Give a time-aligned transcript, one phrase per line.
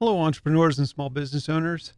[0.00, 1.92] Hello, entrepreneurs and small business owners.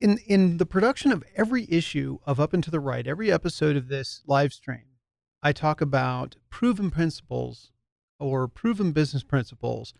[0.00, 3.76] In in the production of every issue of Up and to the Right, every episode
[3.76, 4.96] of this live stream,
[5.42, 7.72] I talk about proven principles
[8.18, 9.92] or proven business principles,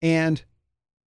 [0.00, 0.44] and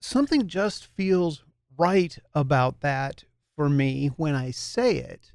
[0.01, 1.45] something just feels
[1.79, 3.23] right about that
[3.55, 5.31] for me when I say it.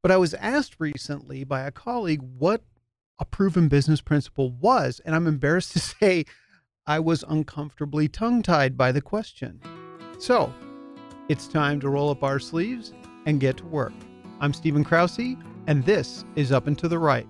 [0.00, 2.62] But I was asked recently by a colleague what
[3.18, 6.24] a proven business principle was, and I'm embarrassed to say
[6.90, 9.60] I was uncomfortably tongue tied by the question.
[10.18, 10.52] So,
[11.28, 12.92] it's time to roll up our sleeves
[13.26, 13.92] and get to work.
[14.40, 15.36] I'm Stephen Krause,
[15.68, 17.28] and this is Up and to the Right,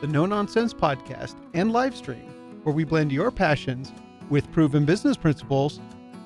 [0.00, 2.24] the no nonsense podcast and live stream
[2.62, 3.92] where we blend your passions
[4.30, 5.78] with proven business principles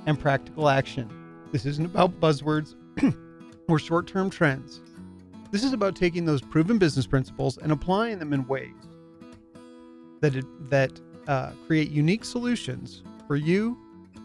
[0.07, 1.11] and practical action.
[1.51, 2.77] This isn't about buzzwords
[3.69, 4.81] or short term trends.
[5.51, 8.71] This is about taking those proven business principles and applying them in ways
[10.21, 13.77] that, it, that uh, create unique solutions for you,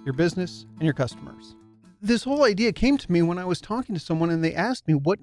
[0.05, 1.55] your business, and your customers.
[2.01, 4.87] This whole idea came to me when I was talking to someone and they asked
[4.87, 5.19] me what,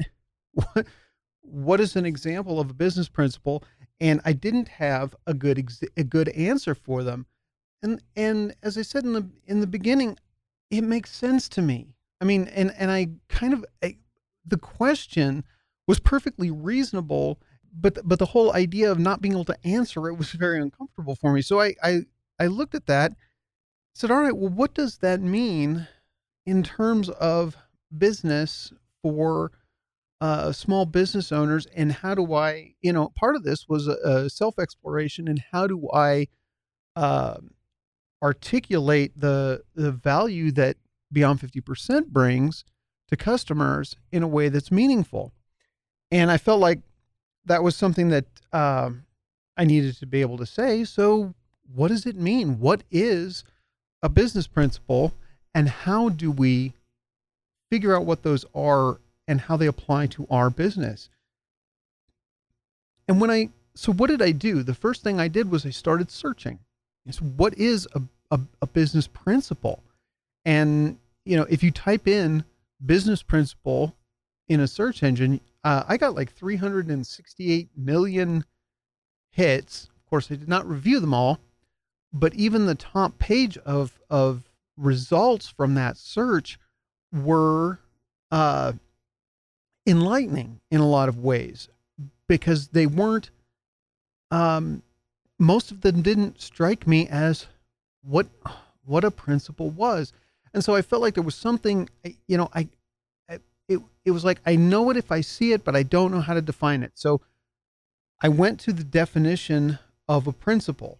[0.53, 0.87] what,
[1.43, 3.65] what is an example of a business principle,
[4.01, 7.27] and I didn't have a good ex- a good answer for them.
[7.83, 10.19] And and as I said in the in the beginning,
[10.71, 11.95] it makes sense to me.
[12.21, 13.97] I mean, and and I kind of I,
[14.45, 15.45] the question
[15.87, 17.41] was perfectly reasonable
[17.81, 21.15] but but the whole idea of not being able to answer it was very uncomfortable
[21.15, 21.43] for me.
[21.43, 22.01] So I I,
[22.39, 23.13] I looked at that,
[23.95, 25.89] said, all right, well, what does that mean
[26.47, 27.57] in terms of
[27.97, 29.53] business for
[30.21, 33.97] uh, small business owners, and how do I, you know, part of this was a,
[34.05, 36.27] a self exploration, and how do I
[36.97, 37.37] uh,
[38.23, 40.77] articulate the the value that
[41.13, 42.65] Beyond Fifty Percent brings
[43.09, 45.33] to customers in a way that's meaningful.
[46.11, 46.81] And I felt like
[47.47, 49.05] that was something that um,
[49.57, 50.85] I needed to be able to say.
[50.85, 51.35] So,
[51.75, 52.61] what does it mean?
[52.61, 53.45] What is
[54.03, 55.15] a business principle,
[55.55, 56.73] and how do we
[57.71, 61.11] figure out what those are and how they apply to our business?
[63.09, 64.63] And when I, so what did I do?
[64.63, 66.59] The first thing I did was I started searching.
[67.11, 69.83] So what is a, a, a business principle?
[70.45, 72.45] And, you know, if you type in
[72.85, 73.95] business principle
[74.49, 78.45] in a search engine, uh, I got like 368 million
[79.31, 79.85] hits.
[79.85, 81.39] Of course, I did not review them all,
[82.13, 84.43] but even the top page of of
[84.77, 86.59] results from that search
[87.13, 87.81] were
[88.31, 88.73] uh,
[89.87, 91.69] enlightening in a lot of ways
[92.29, 93.31] because they weren't.
[94.31, 94.83] Um,
[95.39, 97.47] most of them didn't strike me as
[98.03, 98.27] what
[98.85, 100.13] what a principle was,
[100.55, 101.89] and so I felt like there was something.
[102.27, 102.69] You know, I
[103.69, 106.21] it it was like I know it if I see it, but I don't know
[106.21, 106.93] how to define it.
[106.95, 107.21] So
[108.21, 110.99] I went to the definition of a principle,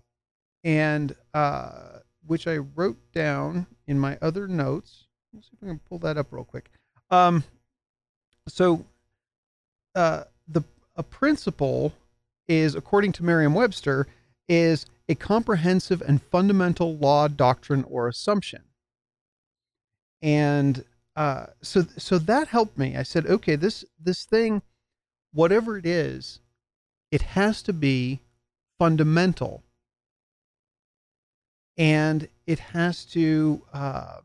[0.63, 5.07] and uh, which I wrote down in my other notes.
[5.33, 6.71] Let's see if I can pull that up real quick.
[7.11, 7.45] Um,
[8.47, 8.85] so
[9.95, 10.63] uh, the
[10.97, 11.95] a principle
[12.49, 14.07] is, according to Merriam-Webster,
[14.49, 18.63] is a comprehensive and fundamental law, doctrine, or assumption.
[20.21, 20.85] And
[21.19, 22.97] uh, so so that helped me.
[22.97, 24.63] I said, okay, this this thing,
[25.33, 26.39] whatever it is,
[27.11, 28.21] it has to be
[28.79, 29.65] fundamental,
[31.77, 34.19] and it has to uh,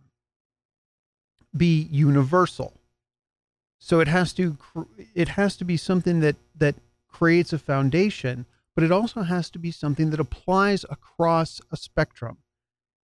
[1.57, 2.73] be universal.
[3.79, 4.55] So it has to
[5.15, 6.75] it has to be something that that
[7.07, 12.37] creates a foundation, but it also has to be something that applies across a spectrum.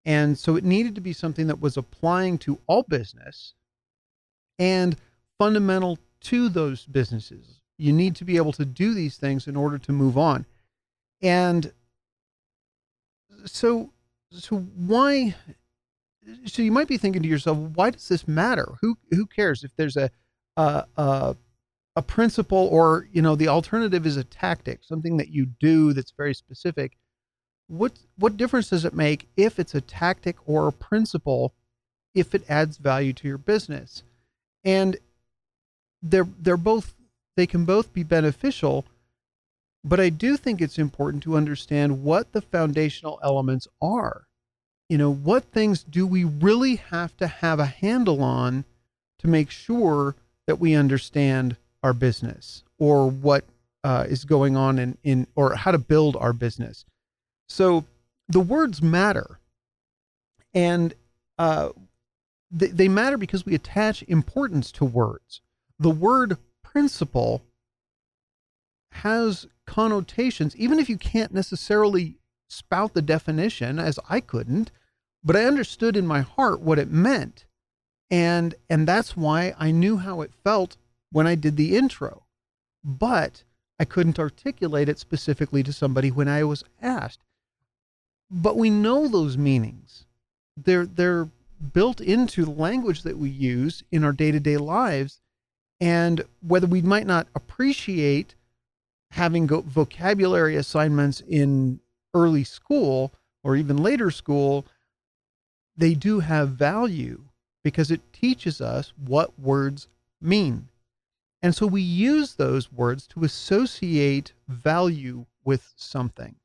[0.05, 3.55] And so it needed to be something that was applying to all business
[4.59, 4.97] and
[5.39, 7.61] fundamental to those businesses.
[7.79, 10.47] You need to be able to do these things in order to move on.
[11.23, 11.73] And
[13.45, 13.91] so
[14.33, 15.35] so why
[16.45, 18.75] so you might be thinking to yourself, why does this matter?
[18.81, 20.11] Who who cares if there's a
[20.57, 21.37] a a,
[21.97, 26.13] a principle or you know the alternative is a tactic, something that you do that's
[26.17, 26.97] very specific.
[27.69, 31.55] What what difference does it make if it's a tactic or a principle
[32.15, 34.03] if it adds value to your business?
[34.67, 34.99] And
[36.03, 36.95] they're they're both
[37.37, 38.85] they can both be beneficial
[39.83, 44.27] but i do think it's important to understand what the foundational elements are.
[44.89, 48.65] You know what things do we really have to have a handle on
[49.19, 50.15] to make sure
[50.47, 53.45] that we understand our business or what
[53.85, 56.85] uh, is going on in, in or how to build our business?
[57.49, 57.85] So
[58.29, 59.39] the words matter.
[60.55, 60.95] And
[61.39, 61.71] uh,
[62.57, 65.41] they, they matter because we attach importance to words.
[65.79, 67.43] The word principle
[68.93, 72.17] has connotations, even if you can't necessarily
[72.49, 74.71] spout the definition, as I couldn't,
[75.23, 77.45] but I understood in my heart what it meant.
[78.11, 80.77] And and that's why I knew how it felt
[81.11, 82.25] when I did the intro.
[82.85, 83.43] But
[83.81, 87.21] I couldn't articulate it specifically to somebody when I was asked.
[88.31, 90.07] But we know those meanings.
[90.57, 91.29] They're they're
[91.73, 95.21] built into the language that we use in our day-to-day lives
[95.81, 98.35] and whether we might not appreciate
[99.11, 101.81] having go- vocabulary assignments in
[102.15, 103.13] early school
[103.43, 104.65] or even later school
[105.77, 107.23] they do have value
[107.63, 109.89] because it teaches us what words
[110.21, 110.69] mean.
[111.43, 116.37] And so we use those words to associate value with something.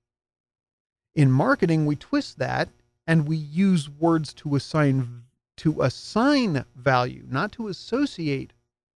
[1.15, 2.69] In marketing, we twist that
[3.07, 5.23] and we use words to assign
[5.57, 8.51] to assign value, not to associate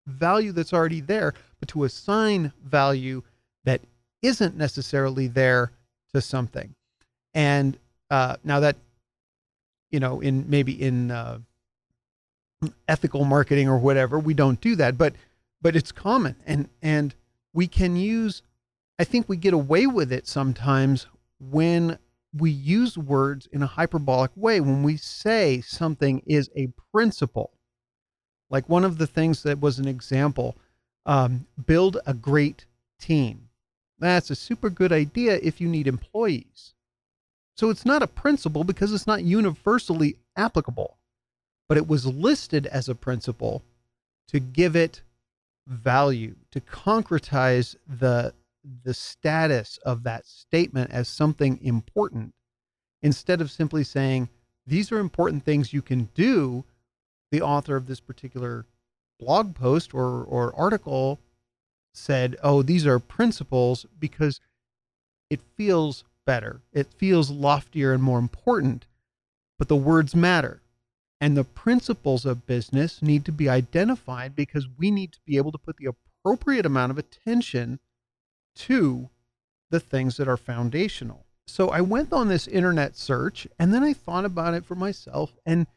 [0.08, 3.22] value that's already there, but to assign value
[3.66, 3.82] that
[4.22, 5.72] isn't necessarily there
[6.14, 6.74] to something.
[7.34, 7.78] And
[8.10, 8.78] uh, now that
[9.92, 11.40] you know, in maybe in uh,
[12.88, 15.14] ethical marketing or whatever, we don't do that, but
[15.62, 17.16] but it's common, and and
[17.54, 18.42] we can use.
[18.98, 21.08] I think we get away with it sometimes
[21.40, 21.98] when
[22.38, 24.60] we use words in a hyperbolic way.
[24.60, 27.52] When we say something is a principle,
[28.50, 30.56] like one of the things that was an example,
[31.06, 32.66] um, build a great
[33.00, 33.50] team.
[34.00, 36.74] That's a super good idea if you need employees.
[37.56, 40.98] So it's not a principle because it's not universally applicable,
[41.70, 43.64] but it was listed as a principle
[44.28, 45.02] to give it
[45.68, 48.34] value, to concretize the
[48.84, 52.34] the status of that statement as something important
[53.02, 54.30] instead of simply saying
[54.66, 56.64] these are important things you can do
[57.32, 58.66] the author of this particular
[59.20, 61.20] blog post or or article
[61.94, 64.40] said oh these are principles because
[65.30, 66.62] it feels better.
[66.74, 68.86] It feels loftier and more important,
[69.58, 70.62] but the words matter.
[71.22, 75.52] And the principles of business need to be identified because we need to be able
[75.54, 77.80] to put the appropriate amount of attention
[78.56, 79.10] to
[79.72, 81.26] the things that are foundational.
[81.48, 85.34] So I went on this internet search and then I thought about it for myself
[85.46, 85.68] and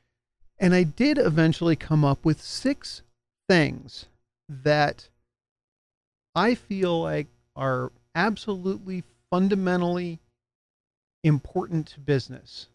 [0.60, 3.02] and I did eventually come up with six
[3.48, 4.06] things
[4.48, 5.08] that
[6.34, 10.18] I feel like are absolutely fundamentally
[11.22, 12.66] important to business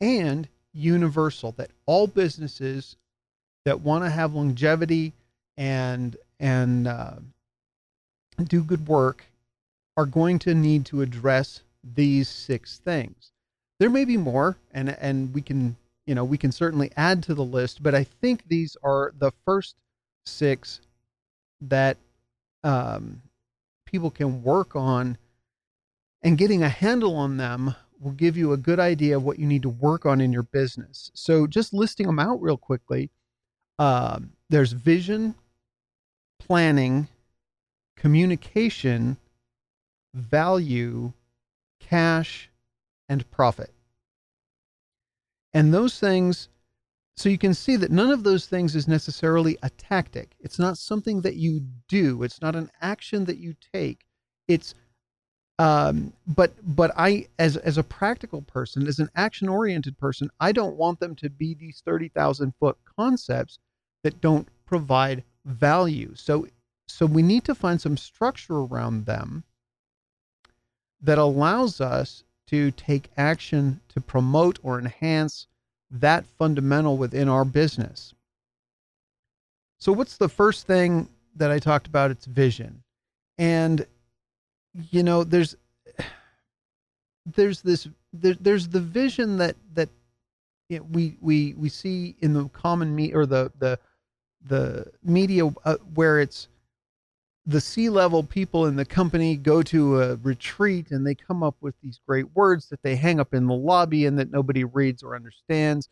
[0.00, 2.96] and universal that all businesses
[3.64, 5.12] that want to have longevity
[5.56, 7.14] and and uh,
[8.44, 9.24] do good work
[9.96, 11.62] are going to need to address
[11.94, 13.32] these six things.
[13.78, 15.76] There may be more, and and we can
[16.06, 19.32] you know we can certainly add to the list, but I think these are the
[19.44, 19.76] first
[20.26, 20.80] six
[21.60, 21.96] that
[22.62, 23.22] um,
[23.86, 25.18] people can work on,
[26.22, 29.46] and getting a handle on them will give you a good idea of what you
[29.46, 31.10] need to work on in your business.
[31.14, 33.10] So, just listing them out real quickly
[33.78, 35.34] um, there's vision,
[36.38, 37.08] planning,
[37.96, 39.16] communication,
[40.14, 41.12] value,
[41.80, 42.50] cash,
[43.08, 43.72] and profit.
[45.52, 46.48] And those things,
[47.16, 50.34] so you can see that none of those things is necessarily a tactic.
[50.40, 54.04] It's not something that you do, it's not an action that you take.
[54.48, 54.74] It's
[55.58, 60.50] um, but but I as as a practical person, as an action oriented person, I
[60.50, 63.60] don't want them to be these thirty thousand foot concepts
[64.02, 66.12] that don't provide value.
[66.16, 66.48] So
[66.88, 69.44] so we need to find some structure around them
[71.04, 75.46] that allows us to take action to promote or enhance
[75.90, 78.14] that fundamental within our business.
[79.78, 82.10] So what's the first thing that I talked about?
[82.10, 82.82] It's vision.
[83.38, 83.86] And
[84.90, 85.56] you know, there's
[87.26, 89.88] there's this there, there's the vision that that
[90.68, 93.78] you know, we we we see in the common me or the the
[94.46, 96.48] the media uh, where it's
[97.46, 101.74] the C-level people in the company go to a retreat and they come up with
[101.82, 105.14] these great words that they hang up in the lobby and that nobody reads or
[105.14, 105.88] understands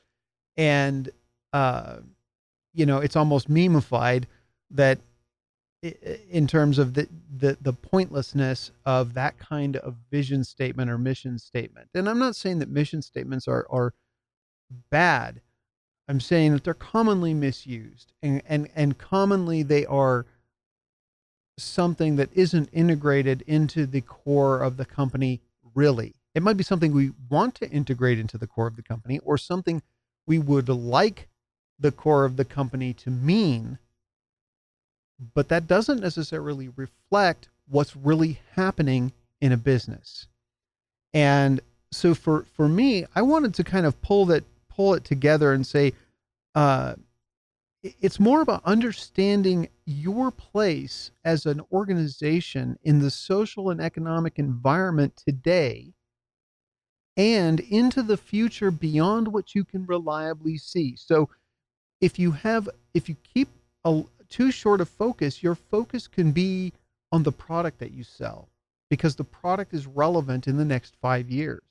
[0.56, 1.10] and
[1.52, 1.96] uh,
[2.72, 4.24] you know it's almost memeified
[4.70, 4.98] that
[6.30, 11.38] in terms of the, the the pointlessness of that kind of vision statement or mission
[11.38, 11.88] statement.
[11.94, 13.92] And I'm not saying that mission statements are are
[14.90, 15.40] bad.
[16.08, 20.26] I'm saying that they're commonly misused and and and commonly they are
[21.58, 25.40] something that isn't integrated into the core of the company
[25.74, 26.14] really.
[26.34, 29.36] It might be something we want to integrate into the core of the company or
[29.36, 29.82] something
[30.26, 31.28] we would like
[31.78, 33.78] the core of the company to mean
[35.34, 40.26] but that doesn't necessarily reflect what's really happening in a business.
[41.14, 45.52] And so for for me, I wanted to kind of pull that pull it together
[45.52, 45.92] and say,
[46.54, 46.94] uh,
[47.82, 55.20] it's more about understanding your place as an organization in the social and economic environment
[55.26, 55.92] today
[57.16, 60.94] and into the future beyond what you can reliably see.
[60.96, 61.28] So
[62.00, 63.48] if you have if you keep
[63.84, 66.72] a too short a focus, your focus can be
[67.10, 68.48] on the product that you sell
[68.90, 71.62] because the product is relevant in the next 5 years.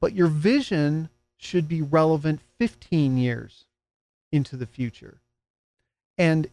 [0.00, 3.66] But your vision should be relevant 15 years
[4.32, 5.20] into the future.
[6.16, 6.48] And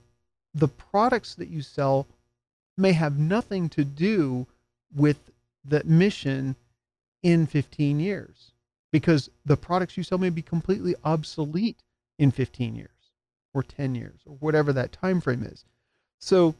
[0.53, 2.07] the products that you sell
[2.77, 4.47] may have nothing to do
[4.93, 5.31] with
[5.63, 6.55] the mission
[7.23, 8.51] in 15 years
[8.91, 11.83] because the products you sell may be completely obsolete
[12.19, 12.89] in 15 years
[13.53, 15.65] or 10 years or whatever that time frame is.
[16.19, 16.55] So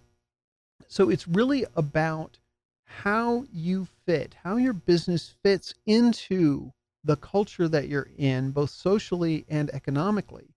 [0.88, 2.38] so it's really about
[2.84, 9.45] how you fit, how your business fits into the culture that you're in both socially
[9.48, 10.54] and economically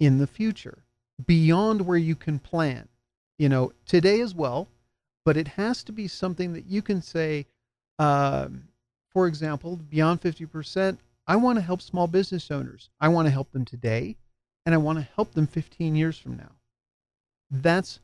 [0.00, 0.78] in the future
[1.26, 2.88] beyond where you can plan.
[3.38, 4.68] You know, today as well,
[5.24, 7.46] but it has to be something that you can say
[7.98, 8.68] um,
[9.10, 12.90] for example, beyond 50%, I want to help small business owners.
[13.00, 14.16] I want to help them today
[14.64, 16.52] and I want to help them 15 years from now.
[17.50, 18.00] That's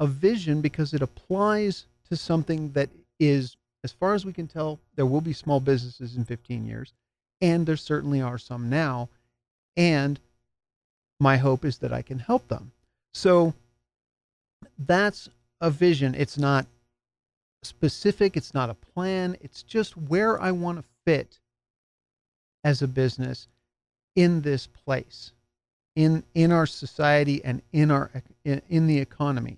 [0.00, 4.80] a vision because it applies to something that is, as far as we can tell,
[4.96, 6.92] there will be small businesses in 15 years,
[7.40, 9.08] and there certainly are some now.
[9.76, 10.18] And
[11.24, 12.70] my hope is that I can help them.
[13.14, 13.54] So
[14.78, 16.14] that's a vision.
[16.14, 16.66] It's not
[17.62, 21.40] specific, it's not a plan, it's just where I want to fit
[22.62, 23.48] as a business
[24.14, 25.32] in this place
[25.96, 28.10] in in our society and in our
[28.44, 29.56] in, in the economy.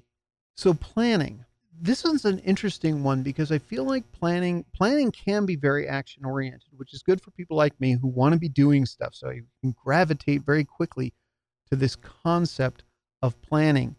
[0.56, 1.44] So planning.
[1.78, 6.24] This is an interesting one because i feel like planning planning can be very action
[6.24, 9.14] oriented which is good for people like me who want to be doing stuff.
[9.14, 11.12] So you can gravitate very quickly
[11.70, 12.82] to this concept
[13.22, 13.96] of planning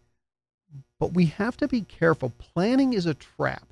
[1.00, 3.68] but we have to be careful planning is a trap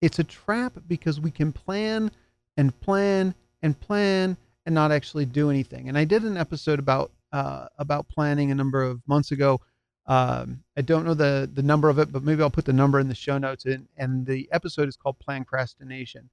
[0.00, 2.10] it's a trap because we can plan
[2.56, 5.88] and plan and plan and not actually do anything.
[5.88, 9.60] And I did an episode about uh, about planning a number of months ago.
[10.06, 13.00] Um, I don't know the the number of it, but maybe I'll put the number
[13.00, 13.64] in the show notes.
[13.64, 16.28] And and the episode is called Plancrastination.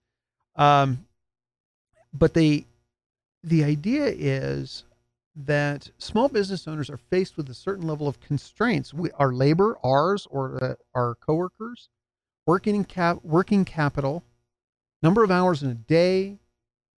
[0.56, 1.06] Um,
[2.14, 2.66] but the
[3.44, 4.84] the idea is
[5.36, 8.94] that small business owners are faced with a certain level of constraints.
[8.94, 11.90] We, our labor, ours or uh, our coworkers,
[12.46, 14.24] working cap working capital,
[15.04, 16.40] number of hours in a day,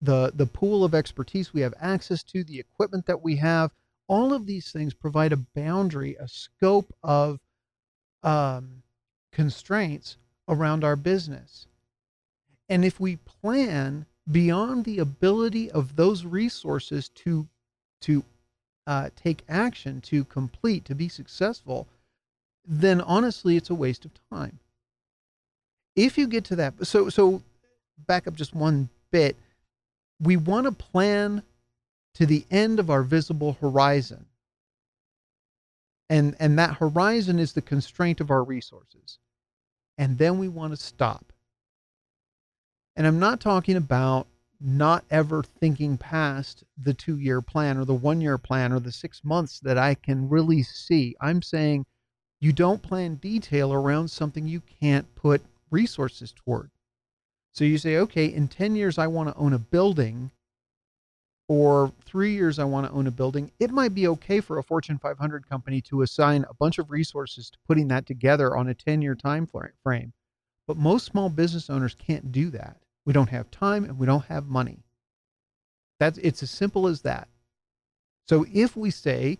[0.02, 3.72] the the pool of expertise we have access to, the equipment that we have,
[4.08, 7.40] all of these things provide a boundary, a scope of
[8.24, 8.84] um,
[9.32, 10.18] constraints
[10.48, 11.68] around our business.
[12.70, 17.48] And if we plan beyond the ability of those resources to
[18.02, 18.24] to
[18.86, 21.88] uh, take action, to complete, to be successful,
[22.66, 24.60] then honestly, it's a waste of time.
[25.96, 27.42] If you get to that so so
[28.06, 29.36] back up just one bit.
[30.20, 31.44] We want to plan
[32.16, 34.26] to the end of our visible horizon.
[36.10, 39.20] And and that horizon is the constraint of our resources.
[39.98, 41.26] And then we want to stop.
[42.96, 44.28] And i'm not talking about
[44.60, 48.92] not ever thinking past the two year plan or the one year plan or the
[48.92, 51.86] six months that i can really see i'm saying
[52.40, 56.70] you don't plan detail around something you can't put resources toward.
[57.52, 60.32] So you say, okay, in 10 years, I want to own a building,
[61.50, 63.52] or three years, I want to own a building.
[63.60, 67.50] It might be okay for a Fortune 500 company to assign a bunch of resources
[67.50, 70.14] to putting that together on a 10 year time frame.
[70.68, 72.78] But most small business owners can't do that.
[73.08, 74.80] We don't have time and we don't have money.
[75.98, 77.30] That's it's as simple as that.
[78.28, 79.38] So if we say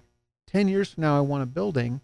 [0.48, 2.00] 10 years from now I want a building,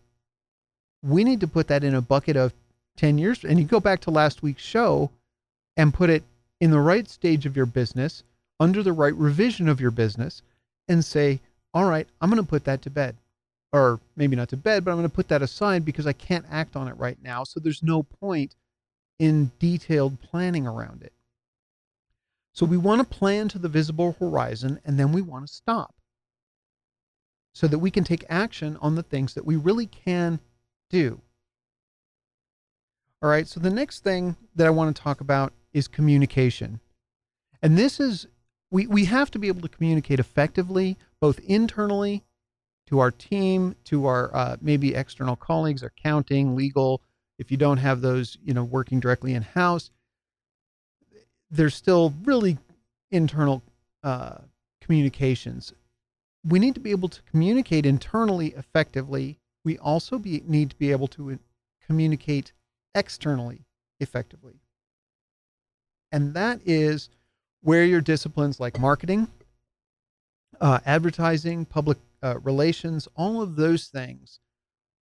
[1.02, 2.54] we need to put that in a bucket of
[2.98, 5.10] 10 years and you go back to last week's show
[5.78, 6.24] and put it
[6.60, 8.24] in the right stage of your business
[8.60, 10.42] under the right revision of your business
[10.88, 11.40] and say
[11.74, 13.16] all right i'm going to put that to bed
[13.72, 16.46] or maybe not to bed but i'm going to put that aside because i can't
[16.52, 18.56] act on it right now so there's no point
[19.18, 21.13] in detailed planning around it
[22.54, 25.96] so we want to plan to the visible horizon and then we want to stop
[27.54, 30.40] so that we can take action on the things that we really can
[30.90, 31.22] do
[33.24, 33.48] all right.
[33.48, 36.82] So the next thing that I want to talk about is communication.
[37.62, 38.28] And this is,
[38.70, 42.26] we, we have to be able to communicate effectively, both internally
[42.88, 47.02] to our team, to our uh, maybe external colleagues, accounting, legal.
[47.40, 49.90] If you don't have those, you know, working directly in house,
[51.54, 52.58] there's still really
[53.12, 53.62] internal
[54.04, 54.38] uh,
[54.82, 55.72] communications.
[56.44, 59.38] We need to be able to communicate internally effectively.
[59.64, 61.40] We also be, need to be able to
[61.86, 62.52] communicate
[62.96, 63.62] externally
[64.00, 64.56] effectively.
[66.12, 67.10] And that is
[67.62, 69.28] where your disciplines like marketing,
[70.60, 74.40] uh, advertising, public uh, relations, all of those things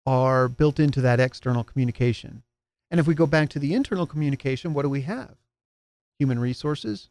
[0.06, 2.42] are built into that external communication.
[2.90, 5.36] And if we go back to the internal communication, what do we have?
[6.18, 7.10] Human resources,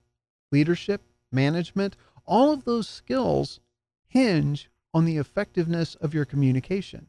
[0.52, 3.60] leadership, management, all of those skills
[4.08, 7.08] hinge on the effectiveness of your communication.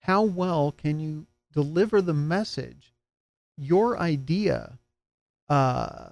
[0.00, 2.92] How well can you deliver the message,
[3.56, 4.78] your idea,
[5.48, 6.10] uh,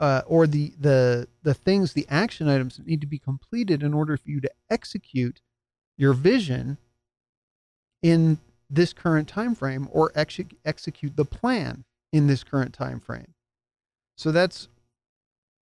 [0.00, 3.94] uh, or the the the things, the action items that need to be completed in
[3.94, 5.40] order for you to execute
[5.96, 6.76] your vision
[8.02, 8.38] in
[8.68, 13.34] this current time frame, or ex- execute the plan in this current time frame.
[14.16, 14.68] So that's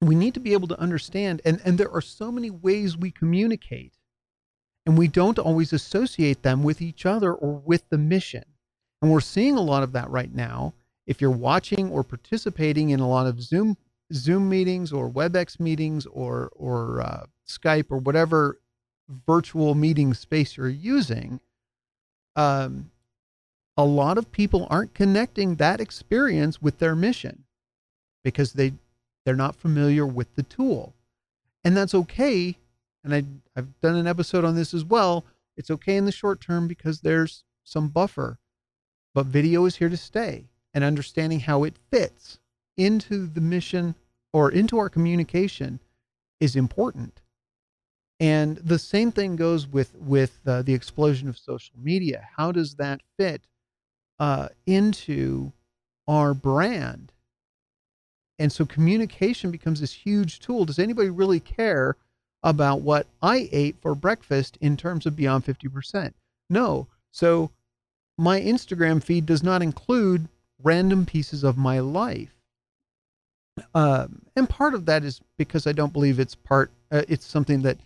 [0.01, 3.11] we need to be able to understand, and and there are so many ways we
[3.11, 3.95] communicate,
[4.87, 8.45] and we don't always associate them with each other or with the mission.
[9.03, 10.75] And we're seeing a lot of that right now.
[11.07, 13.77] If you're watching or participating in a lot of Zoom
[14.13, 18.59] Zoom meetings or WebEx meetings or or uh, Skype or whatever
[19.27, 21.41] virtual meeting space you're using,
[22.37, 22.91] um,
[23.77, 27.45] a lot of people aren't connecting that experience with their mission
[28.23, 28.73] because they
[29.25, 30.95] they're not familiar with the tool,
[31.65, 32.57] and that's okay.
[33.05, 33.25] And I
[33.57, 35.25] I've done an episode on this as well.
[35.57, 38.39] It's okay in the short term because there's some buffer,
[39.15, 42.39] but video is here to stay, and understanding how it fits
[42.77, 43.95] into the mission
[44.33, 45.81] or into our communication
[46.41, 47.21] is important.
[48.19, 52.29] And the same thing goes with with uh, the explosion of social media.
[52.37, 53.47] How does that fit
[54.19, 55.53] uh, into
[56.07, 57.13] our brand?
[58.41, 60.65] And so communication becomes this huge tool.
[60.65, 61.97] Does anybody really care
[62.43, 66.15] about what I ate for breakfast in terms of beyond 50%?
[66.49, 66.89] No.
[67.13, 67.51] So
[68.17, 70.27] my Instagram feed does not include
[70.63, 72.35] random pieces of my life.
[73.75, 77.61] Um, and part of that is because I don't believe it's part, uh, it's something
[77.63, 77.77] that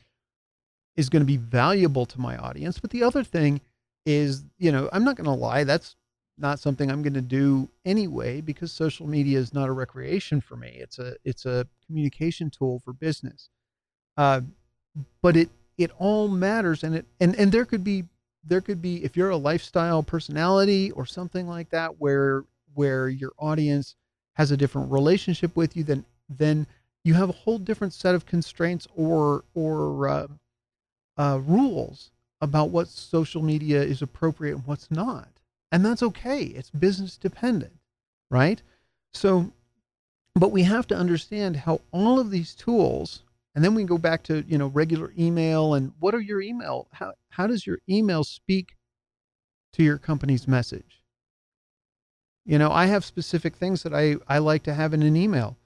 [0.94, 2.78] is going to be valuable to my audience.
[2.78, 3.60] But the other thing
[4.06, 5.96] is, you know, I'm not going to lie, that's
[6.36, 10.56] not something I'm going to do anyway because social media is not a recreation for
[10.56, 10.76] me.
[10.80, 13.48] It's a it's a communication tool for business.
[14.16, 14.42] Uh,
[15.22, 18.04] but it it all matters, and it and and there could be
[18.44, 22.44] there could be if you're a lifestyle personality or something like that where
[22.74, 23.94] where your audience
[24.34, 26.66] has a different relationship with you, then then
[27.04, 30.26] you have a whole different set of constraints or or uh,
[31.16, 35.28] uh, rules about what social media is appropriate and what's not,
[35.72, 36.42] and that's okay.
[36.42, 37.74] It's business dependent,
[38.30, 38.62] right?
[39.12, 39.52] So,
[40.34, 43.22] but we have to understand how all of these tools,
[43.54, 46.88] and then we go back to you know regular email and what are your email?
[46.92, 48.76] How how does your email speak
[49.72, 51.04] to your company's message?
[52.44, 55.56] You know, I have specific things that I, I like to have in an email.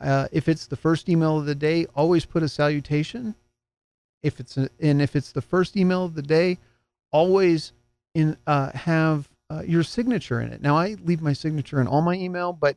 [0.00, 3.34] Uh, if it's the first email of the day, always put a salutation.
[4.22, 6.58] If it's a, and if it's the first email of the day,
[7.10, 7.72] always
[8.14, 10.60] in uh, have uh, your signature in it.
[10.60, 12.76] Now I leave my signature in all my email, but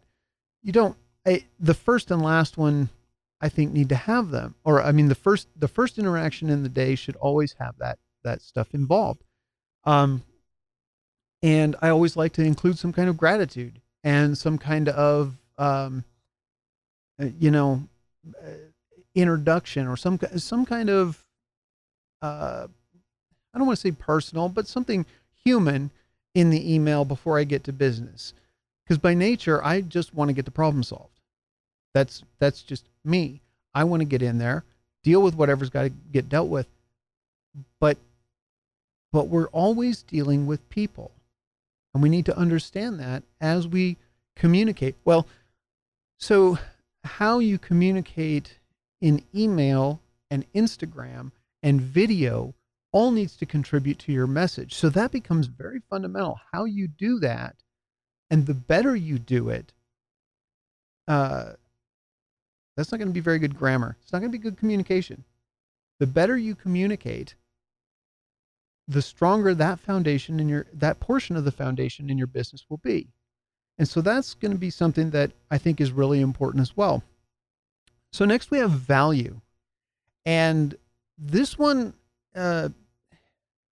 [0.63, 0.95] you don't.
[1.25, 2.89] I, the first and last one,
[3.39, 4.55] I think, need to have them.
[4.63, 7.99] Or I mean, the first the first interaction in the day should always have that
[8.23, 9.23] that stuff involved.
[9.83, 10.23] Um,
[11.43, 16.03] and I always like to include some kind of gratitude and some kind of, um,
[17.19, 17.83] uh, you know,
[18.43, 18.49] uh,
[19.15, 21.25] introduction or some some kind of,
[22.21, 22.67] uh,
[23.53, 25.05] I don't want to say personal, but something
[25.43, 25.89] human
[26.33, 28.33] in the email before I get to business.
[28.83, 31.19] Because by nature, I just want to get the problem solved.
[31.93, 33.41] That's that's just me.
[33.73, 34.63] I want to get in there,
[35.03, 36.67] deal with whatever's got to get dealt with.
[37.79, 37.97] But
[39.11, 41.11] but we're always dealing with people
[41.93, 43.97] and we need to understand that as we
[44.35, 44.95] communicate.
[45.03, 45.27] Well,
[46.17, 46.57] so
[47.03, 48.59] how you communicate
[49.01, 52.53] in email and Instagram and video
[52.91, 54.73] all needs to contribute to your message.
[54.73, 57.55] So that becomes very fundamental how you do that.
[58.29, 59.73] And the better you do it,
[61.07, 61.53] uh,
[62.75, 63.97] that's not going to be very good grammar.
[64.01, 65.23] It's not going to be good communication.
[65.99, 67.35] The better you communicate,
[68.87, 72.77] the stronger that foundation in your that portion of the foundation in your business will
[72.77, 73.07] be.
[73.77, 77.03] And so that's going to be something that I think is really important as well.
[78.11, 79.41] So next we have value.
[80.25, 80.75] And
[81.17, 81.93] this one
[82.35, 82.69] uh,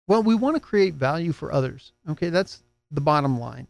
[0.09, 1.92] well, we want to create value for others.
[2.09, 3.68] Okay, that's the bottom line.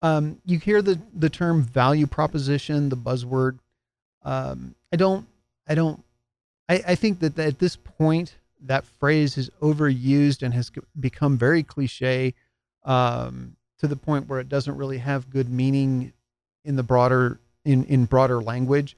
[0.00, 3.58] Um, you hear the the term value proposition, the buzzword.
[4.22, 5.26] Um, I don't
[5.68, 6.02] I don't
[6.68, 11.62] I, I think that at this point, that phrase is overused and has become very
[11.62, 12.34] cliche
[12.84, 16.12] um, to the point where it doesn't really have good meaning
[16.64, 18.96] in the broader in in broader language.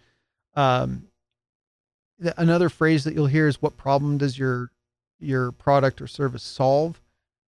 [0.54, 1.08] Um,
[2.36, 4.70] another phrase that you'll hear is, "What problem does your
[5.20, 7.00] your product or service solve?"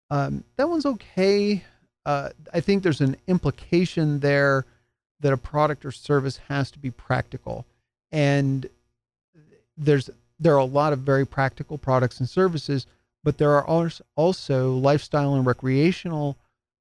[0.09, 1.63] Um, that one's okay.
[2.05, 4.65] Uh, I think there's an implication there
[5.19, 7.65] that a product or service has to be practical,
[8.11, 8.67] and
[9.77, 12.87] there's there are a lot of very practical products and services,
[13.23, 13.65] but there are
[14.15, 16.37] also lifestyle and recreational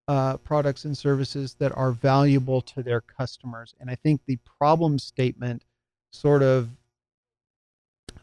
[0.07, 3.75] uh, products and services that are valuable to their customers.
[3.81, 5.65] And I think the problem statement
[6.13, 6.71] sort of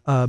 [0.06, 0.28] uh,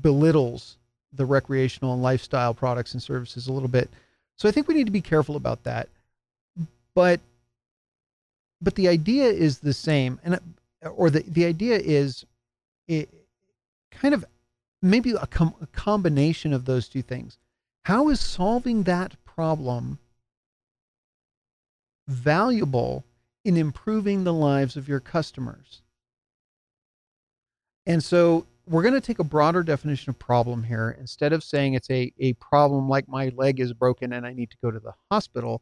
[0.00, 0.78] belittles
[1.12, 3.90] the recreational and lifestyle products and services a little bit.
[4.36, 5.88] So I think we need to be careful about that.
[6.94, 7.20] But
[8.60, 10.38] but the idea is the same, and
[10.82, 12.24] or the the idea is
[12.88, 13.08] it
[13.90, 14.24] kind of
[14.82, 17.38] maybe a, com- a combination of those two things.
[17.84, 19.98] How is solving that problem
[22.08, 23.04] valuable
[23.44, 25.82] in improving the lives of your customers?
[27.86, 30.96] And so we're going to take a broader definition of problem here.
[31.00, 34.50] Instead of saying it's a, a problem like my leg is broken and I need
[34.50, 35.60] to go to the hospital,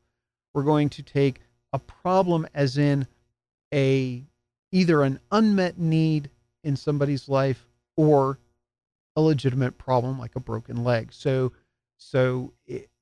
[0.53, 1.41] we're going to take
[1.73, 3.07] a problem as in
[3.73, 4.23] a
[4.73, 6.29] either an unmet need
[6.63, 7.67] in somebody's life
[7.97, 8.39] or
[9.17, 11.11] a legitimate problem like a broken leg.
[11.11, 11.53] So
[11.97, 12.53] so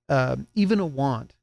[0.08, 1.34] um, even a want,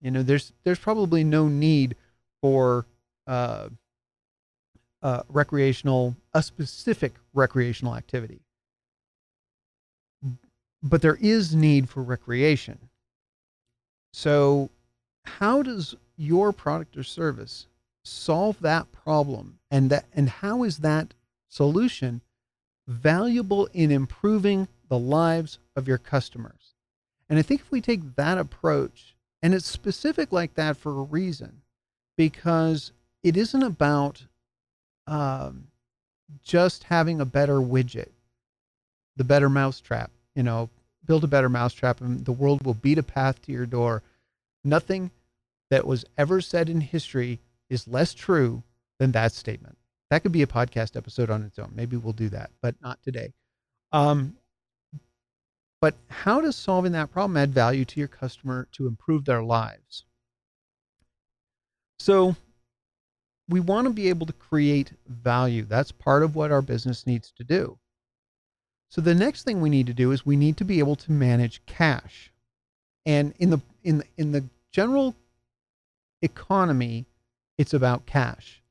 [0.00, 1.94] you know, there's there's probably no need
[2.40, 2.86] for
[3.28, 3.68] uh,
[5.02, 8.40] uh, recreational, a specific recreational activity.
[10.82, 12.78] But there is need for recreation.
[14.12, 14.70] So,
[15.24, 17.66] how does your product or service
[18.04, 19.58] solve that problem?
[19.70, 21.14] And that and how is that
[21.48, 22.20] solution
[22.86, 26.74] valuable in improving the lives of your customers?
[27.28, 31.04] And I think if we take that approach, and it's specific like that for a
[31.04, 31.62] reason,
[32.16, 34.26] because it isn't about
[35.06, 35.68] um,
[36.42, 38.10] just having a better widget,
[39.16, 40.70] the better mousetrap, you know,
[41.04, 44.02] build a better mousetrap and the world will beat a path to your door.
[44.64, 45.10] Nothing
[45.70, 48.62] that was ever said in history is less true
[48.98, 49.76] than that statement.
[50.10, 51.72] That could be a podcast episode on its own.
[51.74, 53.32] Maybe we'll do that, but not today.
[53.92, 54.36] Um,
[55.80, 60.04] but how does solving that problem add value to your customer to improve their lives?
[61.98, 62.36] So
[63.52, 65.64] we want to be able to create value.
[65.64, 67.78] That's part of what our business needs to do.
[68.88, 71.12] So the next thing we need to do is we need to be able to
[71.12, 72.32] manage cash.
[73.04, 75.14] And in the in the, in the general
[76.22, 77.06] economy,
[77.58, 78.62] it's about cash.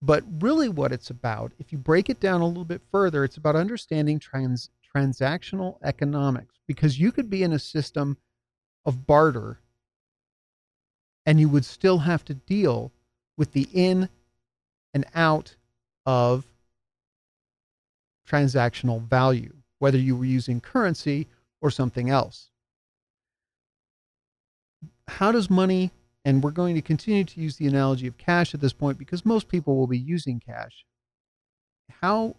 [0.00, 3.38] But really what it's about, if you break it down a little bit further, it's
[3.38, 8.16] about understanding trans, transactional economics because you could be in a system
[8.84, 9.60] of barter
[11.26, 12.92] and you would still have to deal
[13.36, 14.08] with the in
[14.92, 15.56] and out
[16.06, 16.44] of
[18.28, 21.26] transactional value, whether you were using currency
[21.60, 22.50] or something else.
[25.08, 25.90] How does money,
[26.24, 29.26] and we're going to continue to use the analogy of cash at this point because
[29.26, 30.84] most people will be using cash.
[32.00, 32.36] How,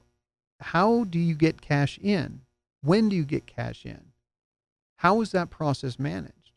[0.59, 2.41] how do you get cash in?
[2.81, 4.01] When do you get cash in?
[4.97, 6.51] How is that process managed?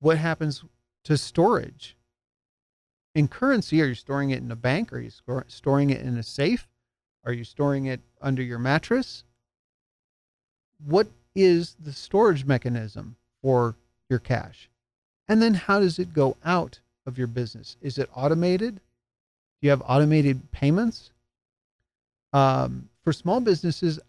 [0.00, 0.64] What happens
[1.04, 1.96] to storage.
[3.14, 4.92] In currency, are you storing it in a bank?
[4.92, 5.10] Are you
[5.48, 6.68] storing it in a safe?
[7.24, 9.24] Are you storing it under your mattress?
[10.84, 13.76] What is the storage mechanism for
[14.08, 14.68] your cash?
[15.28, 17.76] And then how does it go out of your business?
[17.80, 18.76] Is it automated?
[18.76, 18.80] Do
[19.60, 21.10] you have automated payments?
[22.32, 24.00] Um, for small businesses,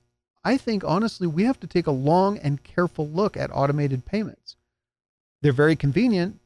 [0.44, 4.56] I think honestly, we have to take a long and careful look at automated payments.
[5.42, 6.40] They're very convenient,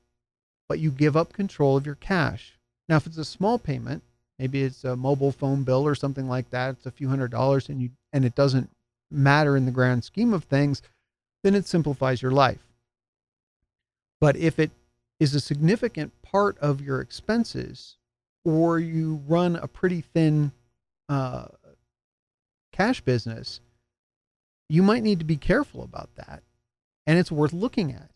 [0.70, 2.58] but you give up control of your cash.
[2.90, 4.04] Now, if it's a small payment,
[4.40, 7.70] maybe it's a mobile phone bill or something like that, it's a few hundred dollars
[7.70, 8.70] and you and it doesn't
[9.12, 10.82] matter in the grand scheme of things,
[11.44, 12.66] then it simplifies your life.
[14.20, 14.72] But if it
[15.20, 17.98] is a significant part of your expenses
[18.44, 20.52] or you run a pretty thin
[21.10, 21.48] uh,
[22.72, 23.60] cash business,
[24.70, 26.44] you might need to be careful about that.
[27.06, 28.10] And it's worth looking at.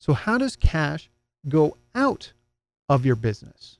[0.00, 1.08] So, how does cash
[1.48, 2.32] go out
[2.88, 3.78] of your business.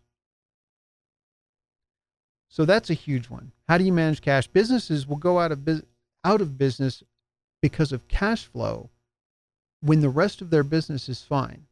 [2.49, 3.53] So that's a huge one.
[3.69, 4.47] How do you manage cash?
[4.49, 5.83] Businesses will go out of bu-
[6.25, 7.03] out of business
[7.63, 8.91] because of cash flow
[9.83, 11.67] when the rest of their business is fine.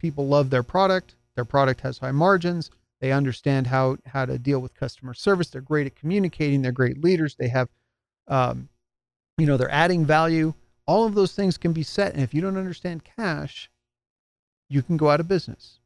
[0.00, 4.60] People love their product, their product has high margins, They understand how how to deal
[4.60, 5.50] with customer service.
[5.50, 6.62] They're great at communicating.
[6.62, 7.34] They're great leaders.
[7.34, 7.68] They have,
[8.28, 8.68] um,
[9.38, 10.54] you know, they're adding value.
[10.86, 12.14] All of those things can be set.
[12.14, 13.70] And if you don't understand cash,
[14.72, 15.78] you can go out of business.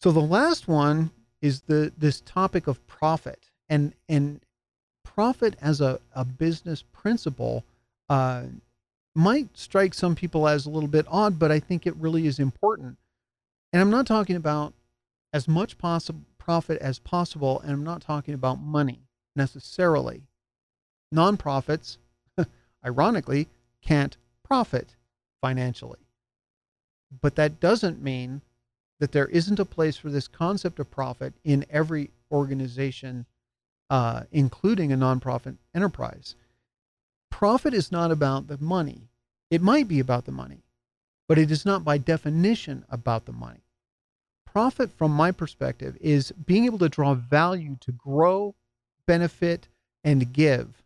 [0.00, 4.40] So the last one is the this topic of profit and and
[5.04, 7.64] profit as a, a business principle
[8.08, 8.44] uh,
[9.14, 12.38] might strike some people as a little bit odd, but I think it really is
[12.38, 12.96] important.
[13.72, 14.72] And I'm not talking about
[15.32, 19.00] as much possible profit as possible, and I'm not talking about money
[19.36, 20.22] necessarily.
[21.14, 21.98] Nonprofits,
[22.84, 23.48] ironically,
[23.82, 24.96] can't profit
[25.40, 25.98] financially.
[27.20, 28.42] But that doesn't mean
[29.00, 33.26] that there isn't a place for this concept of profit in every organization,
[33.88, 36.34] uh, including a nonprofit enterprise.
[37.30, 39.08] Profit is not about the money.
[39.50, 40.62] It might be about the money,
[41.26, 43.64] but it is not by definition about the money.
[44.44, 48.54] Profit, from my perspective, is being able to draw value to grow,
[49.06, 49.68] benefit,
[50.04, 50.82] and give.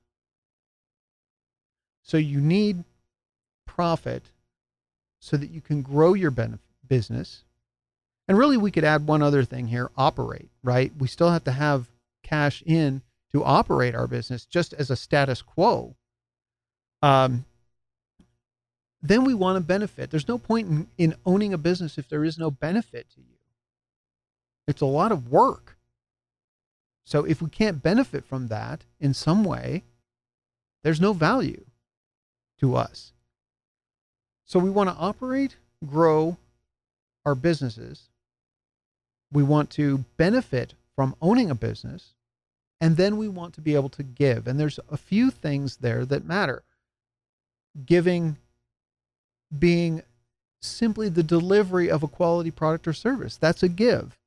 [2.03, 2.85] So you need
[3.67, 4.23] profit
[5.25, 6.31] so that you can grow your
[6.87, 7.45] business.
[8.29, 10.93] And really, we could add one other thing here operate, right?
[10.99, 11.89] We still have to have
[12.23, 13.01] cash in
[13.33, 15.97] to operate our business just as a status quo.
[17.01, 17.47] Um,
[19.01, 20.11] then we want to benefit.
[20.11, 23.39] There's no point in, in owning a business if there is no benefit to you.
[24.69, 25.79] It's a lot of work.
[27.07, 29.85] So if we can't benefit from that in some way,
[30.83, 31.65] there's no value
[32.61, 33.14] to us.
[34.45, 36.37] So we want to operate, grow
[37.25, 38.09] our businesses.
[39.33, 42.15] We want to benefit from owning a business.
[42.81, 44.47] And then we want to be able to give.
[44.47, 46.63] And there's a few things there that matter.
[47.87, 48.37] Giving
[49.57, 50.03] being
[50.61, 53.37] simply the delivery of a quality product or service.
[53.37, 54.19] That's a give.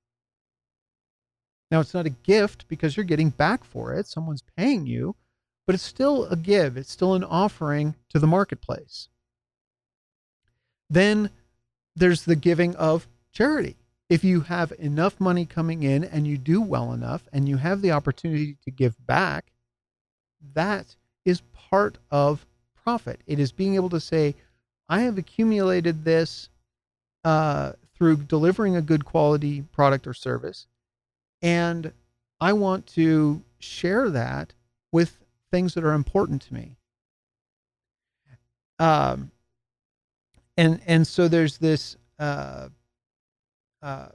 [1.69, 4.07] Now, it's not a gift because you're getting back for it.
[4.07, 5.15] Someone's paying you,
[5.65, 6.77] but it's still a give.
[6.77, 9.09] It's still an offering to the marketplace.
[10.89, 11.29] Then
[11.95, 13.75] there's the giving of charity.
[14.09, 17.81] If you have enough money coming in and you do well enough and you have
[17.81, 19.51] the opportunity to give back,
[20.53, 20.95] that
[21.25, 22.45] is part of
[22.75, 23.19] profit.
[23.27, 24.35] It is being able to say,
[24.87, 26.47] I have accumulated this
[27.25, 30.67] uh, through delivering a good quality product or service
[31.41, 31.91] and
[32.39, 34.53] I want to share that
[34.91, 35.17] with
[35.51, 36.75] things that are important to me.
[38.79, 39.31] Um,
[40.57, 41.95] and and so there's this.
[42.19, 42.69] Uh,
[43.81, 44.07] uh,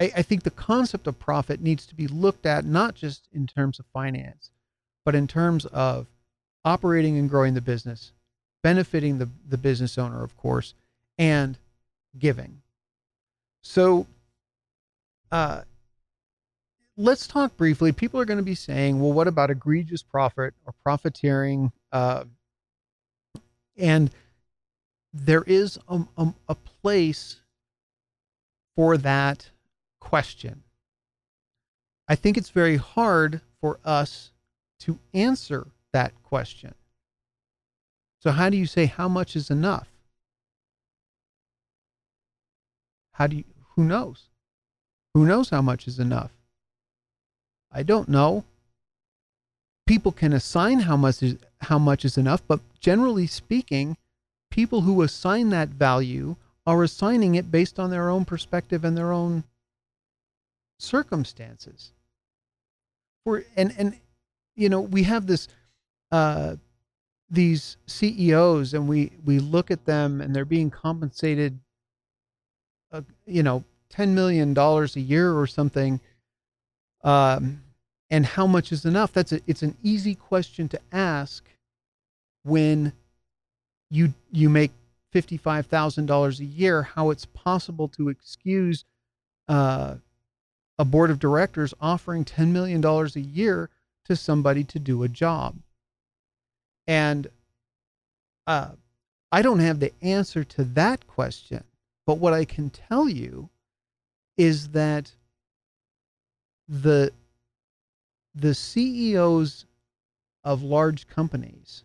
[0.00, 3.46] I, I think the concept of profit needs to be looked at not just in
[3.46, 4.50] terms of finance,
[5.04, 6.06] but in terms of
[6.64, 8.12] operating and growing the business,
[8.62, 10.74] benefiting the, the business owner, of course,
[11.18, 11.58] and
[12.18, 12.62] giving.
[13.62, 14.06] So,
[15.30, 15.62] uh,
[16.96, 17.92] let's talk briefly.
[17.92, 21.72] People are going to be saying, well, what about egregious profit or profiteering?
[21.92, 22.24] Uh,
[23.76, 24.10] and
[25.12, 27.36] there is a, a, a place
[28.76, 29.50] for that
[30.00, 30.62] question.
[32.08, 34.30] I think it's very hard for us
[34.80, 36.74] to answer that question.
[38.20, 39.88] So, how do you say how much is enough?
[43.12, 43.44] How do you,
[43.74, 44.28] who knows?
[45.14, 46.30] Who knows how much is enough?
[47.72, 48.44] I don't know.
[49.86, 53.96] People can assign how much is how much is enough, but generally speaking,
[54.50, 56.36] people who assign that value
[56.66, 59.44] are assigning it based on their own perspective and their own
[60.78, 61.92] circumstances.
[63.24, 63.98] For and and
[64.56, 65.48] you know, we have this
[66.12, 66.56] uh
[67.30, 71.58] these CEOs and we we look at them and they're being compensated
[72.92, 76.00] uh, you know 10 million dollars a year or something
[77.02, 77.62] um,
[78.10, 79.12] and how much is enough?
[79.12, 81.44] That's a, it's an easy question to ask
[82.42, 82.92] when
[83.90, 84.70] you you make
[85.12, 86.82] fifty five thousand dollars a year.
[86.82, 88.84] How it's possible to excuse
[89.48, 89.96] uh,
[90.78, 93.68] a board of directors offering ten million dollars a year
[94.06, 95.56] to somebody to do a job?
[96.86, 97.28] And
[98.46, 98.70] uh,
[99.32, 101.64] I don't have the answer to that question,
[102.06, 103.50] but what I can tell you
[104.36, 105.12] is that
[106.68, 107.12] the
[108.34, 109.66] the CEOs
[110.44, 111.84] of large companies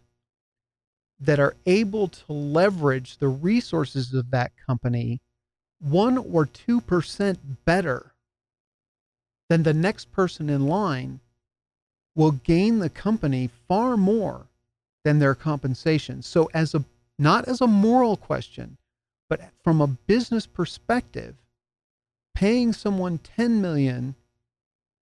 [1.26, 5.22] that are able to leverage the resources of that company
[5.80, 8.14] one or two percent better
[9.50, 11.20] than the next person in line
[12.16, 14.48] will gain the company far more
[15.04, 16.22] than their compensation.
[16.22, 16.84] So as a
[17.20, 18.78] not as a moral question,
[19.30, 21.36] but from a business perspective,
[22.34, 24.16] paying someone 10 million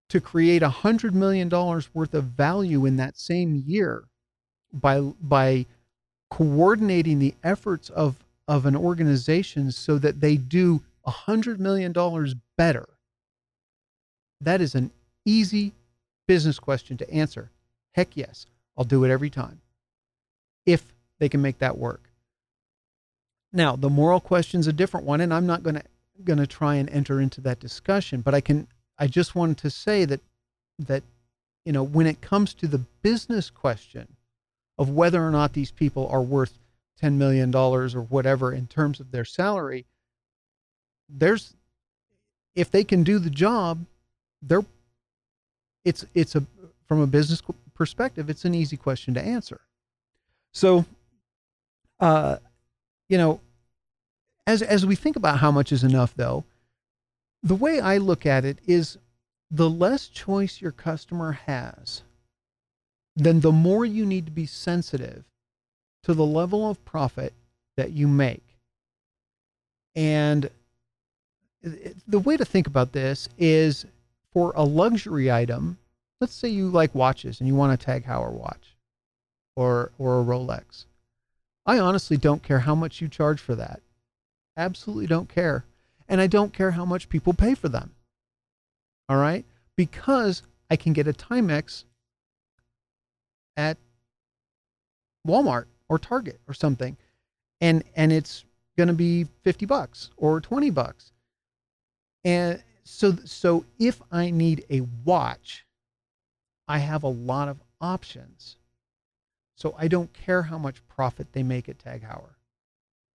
[0.10, 4.04] to create a hundred million dollars worth of value in that same year
[4.72, 5.66] by by
[6.34, 8.16] coordinating the efforts of
[8.48, 12.90] of an organization so that they do a hundred million dollars better.
[14.42, 14.90] That is an
[15.26, 15.74] easy
[16.28, 17.52] business question to answer.
[17.92, 19.62] Heck yes i'll do it every time
[20.66, 22.10] if they can make that work.
[23.52, 25.84] Now the moral question is a different one and i'm not going to
[26.24, 28.68] going to try and enter into that discussion but i can
[28.98, 30.22] I just wanted to say that
[30.80, 31.04] that
[31.64, 34.08] you know when it comes to the business question
[34.78, 36.58] of whether or not these people are worth
[37.00, 39.86] 10 million dollars or whatever in terms of their salary
[41.10, 41.56] there's
[42.56, 43.86] if they can do the job
[44.42, 44.66] they're
[45.86, 46.44] it's it's a
[46.88, 47.42] from a business
[47.74, 49.62] perspective it's an easy question to answer.
[50.52, 50.86] So
[52.00, 52.38] uh
[53.10, 53.42] you know
[54.48, 56.44] as as we think about how much is enough though
[57.42, 58.98] the way I look at it is
[59.52, 62.02] the less choice your customer has,
[63.16, 65.24] then the more you need to be sensitive
[66.04, 67.34] to the level of profit
[67.78, 68.44] that you make.
[69.96, 70.50] And
[72.08, 73.86] the way to think about this is
[74.32, 75.78] for a luxury item,
[76.20, 78.76] let's say you like watches and you want a Tag Heuer watch
[79.56, 80.86] or or a Rolex.
[81.66, 83.82] I honestly don't care how much you charge for that.
[84.58, 85.64] Absolutely don't care
[86.10, 87.92] and I don't care how much people pay for them.
[89.08, 89.46] All right?
[89.78, 91.86] Because I can get a Timex
[93.58, 93.78] at
[95.28, 96.98] Walmart or Target or something
[97.62, 98.44] and and it's
[98.78, 101.12] going to be 50 bucks or 20 bucks.
[102.26, 105.66] And so so if I need a watch,
[106.68, 108.58] I have a lot of options.
[109.56, 112.36] So I don't care how much profit they make at Tag Heuer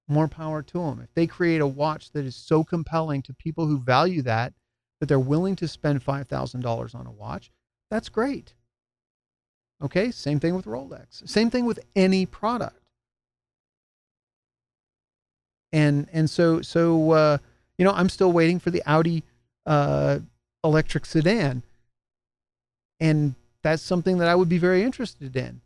[0.08, 1.00] more power to them.
[1.02, 4.54] If they create a watch that is so compelling to people who value that,
[5.00, 7.50] that they're willing to spend $5,000 on a watch,
[7.90, 8.54] that's great.
[9.82, 11.28] Okay, same thing with Rolex.
[11.28, 12.76] Same thing with any product.
[15.72, 17.38] And and so so uh,
[17.76, 19.22] you know, I'm still waiting for the Audi
[19.66, 20.18] uh,
[20.64, 21.62] electric sedan,
[22.98, 25.60] and that's something that I would be very interested in.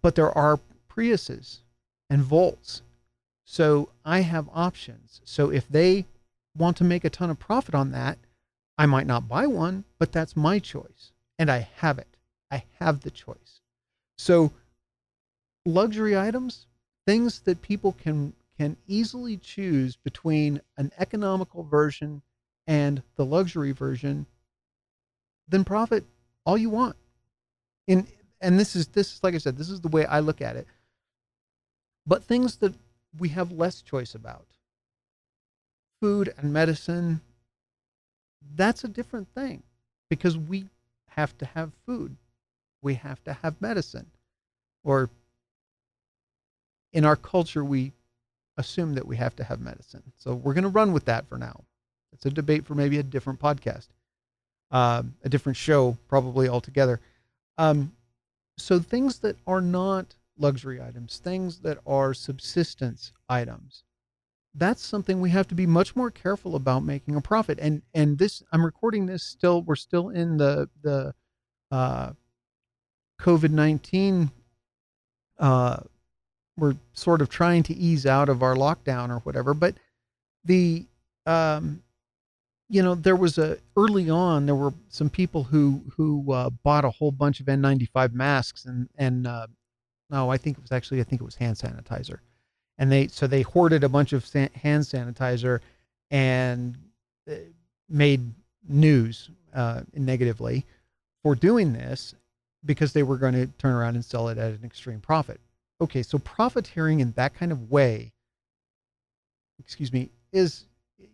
[0.00, 1.58] But there are Priuses
[2.10, 2.82] and volts.
[3.44, 5.20] So I have options.
[5.24, 6.06] So if they
[6.56, 8.18] want to make a ton of profit on that,
[8.76, 11.12] I might not buy one, but that's my choice.
[11.38, 12.16] And I have it.
[12.52, 13.60] I have the choice.
[14.18, 14.52] So
[15.64, 16.66] luxury items,
[17.06, 22.22] things that people can can easily choose between an economical version
[22.66, 24.26] and the luxury version,
[25.48, 26.04] then profit
[26.44, 26.94] all you want.
[27.86, 28.06] In
[28.40, 30.56] and this is this is like I said, this is the way I look at
[30.56, 30.66] it.
[32.06, 32.74] But things that
[33.18, 34.46] we have less choice about,
[36.00, 37.22] food and medicine,
[38.54, 39.62] that's a different thing
[40.10, 40.66] because we
[41.10, 42.16] have to have food.
[42.82, 44.06] We have to have medicine.
[44.84, 45.10] Or
[46.92, 47.92] in our culture, we
[48.56, 50.02] assume that we have to have medicine.
[50.16, 51.64] So we're going to run with that for now.
[52.12, 53.88] It's a debate for maybe a different podcast,
[54.70, 57.00] uh, a different show, probably altogether.
[57.56, 57.92] Um,
[58.58, 63.84] so things that are not luxury items, things that are subsistence items.
[64.54, 67.58] That's something we have to be much more careful about making a profit.
[67.58, 71.14] And and this I'm recording this still we're still in the the
[71.70, 72.12] uh,
[73.22, 74.30] COVID nineteen.
[75.38, 75.78] Uh,
[76.56, 79.74] we're sort of trying to ease out of our lockdown or whatever, but
[80.44, 80.84] the
[81.26, 81.82] um,
[82.68, 86.84] you know there was a early on there were some people who who uh, bought
[86.84, 89.46] a whole bunch of N95 masks and and uh,
[90.10, 92.18] no, I think it was actually I think it was hand sanitizer,
[92.78, 95.60] and they so they hoarded a bunch of san- hand sanitizer
[96.10, 96.76] and
[97.30, 97.34] uh,
[97.88, 98.20] made
[98.68, 100.64] news uh, negatively
[101.22, 102.14] for doing this
[102.64, 105.40] because they were going to turn around and sell it at an extreme profit.
[105.80, 108.12] Okay, so profiteering in that kind of way,
[109.58, 110.64] excuse me, is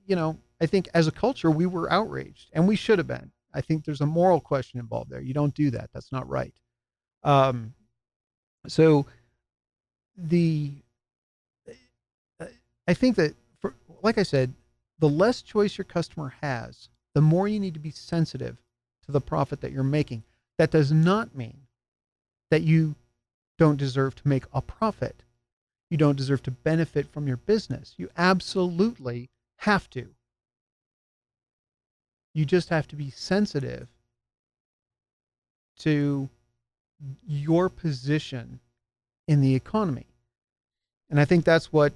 [0.07, 3.31] you know I think as a culture we were outraged and we should have been.
[3.55, 5.23] I think there's a moral question involved there.
[5.23, 5.91] You don't do that.
[5.93, 6.53] That's not right.
[7.25, 7.73] Um,
[8.67, 9.07] so
[10.17, 10.73] the
[12.89, 14.55] I think that for, like I said,
[14.99, 18.57] the less choice your customer has, the more you need to be sensitive
[19.05, 20.23] to the profit that you're making.
[20.59, 21.63] That does not mean
[22.51, 22.97] that you
[23.59, 25.23] don't deserve to make a profit.
[25.91, 27.95] You don't deserve to benefit from your business.
[27.97, 30.09] You absolutely have to.
[32.35, 33.89] You just have to be sensitive
[35.79, 36.29] to
[37.27, 38.61] your position
[39.27, 40.07] in the economy.
[41.11, 41.93] And I think that's what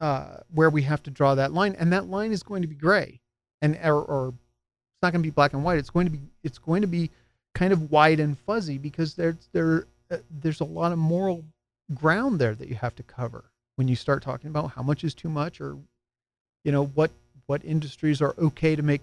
[0.00, 2.74] uh, where we have to draw that line, and that line is going to be
[2.74, 3.20] gray.
[3.60, 5.78] and or, or it's not going to be black and white.
[5.78, 7.10] It's going to be it's going to be
[7.54, 11.44] kind of wide and fuzzy because there's there uh, there's a lot of moral
[11.94, 13.44] ground there that you have to cover
[13.76, 15.76] when you start talking about how much is too much or
[16.64, 17.10] you know what
[17.46, 19.02] what industries are okay to make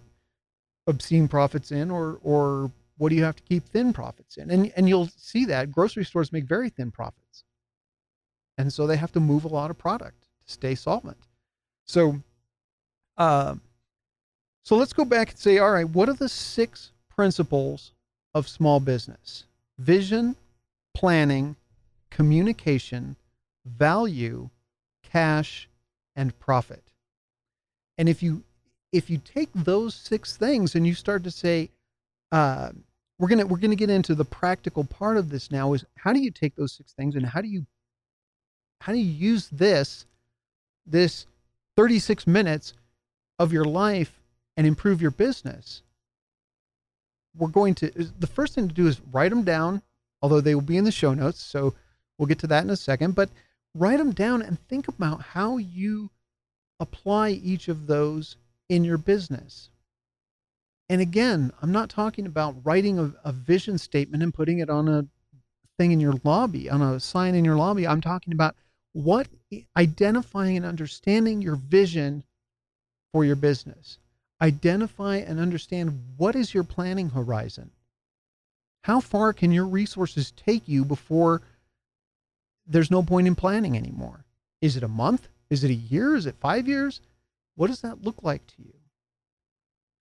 [0.88, 4.52] obscene profits in or or what do you have to keep thin profits in?
[4.52, 7.44] And and you'll see that grocery stores make very thin profits.
[8.58, 11.18] And so they have to move a lot of product to stay solvent.
[11.86, 12.22] So
[13.18, 13.56] uh,
[14.64, 17.94] so let's go back and say all right what are the six principles
[18.40, 19.46] of small business.
[19.78, 20.36] Vision
[20.96, 21.56] planning
[22.10, 23.16] communication
[23.66, 24.50] value
[25.04, 25.70] cash
[26.16, 26.84] and profit.
[27.98, 28.44] And if you
[28.92, 31.70] if you take those six things and you start to say,
[32.32, 32.72] uh,
[33.20, 36.20] we're gonna we're gonna get into the practical part of this now is how do
[36.20, 37.66] you take those six things and how do you
[38.82, 40.06] how do you use this
[40.86, 41.26] this
[41.76, 42.74] 36 minutes
[43.38, 44.20] of your life
[44.58, 45.82] and improve your business
[47.38, 49.82] we're going to the first thing to do is write them down
[50.22, 51.74] although they will be in the show notes so
[52.18, 53.30] we'll get to that in a second but
[53.76, 56.10] write them down and think about how you
[56.80, 58.38] apply each of those
[58.70, 59.70] in your business.
[60.90, 64.88] And again, I'm not talking about writing a, a, vision statement and putting it on
[64.88, 65.06] a
[65.78, 67.86] thing in your lobby, on a sign in your lobby.
[67.86, 68.56] I'm talking about
[68.94, 69.28] what
[69.78, 72.24] identifying and understanding your vision
[73.14, 74.00] for your business.
[74.42, 77.72] Identify and understand what is your planning horizon.
[78.84, 81.42] How far can your resources take you before
[82.66, 84.26] there's no point in planning anymore?
[84.62, 85.28] Is it a month?
[85.50, 86.16] Is it a year?
[86.16, 87.02] Is it five years?
[87.56, 88.74] What does that look like to you?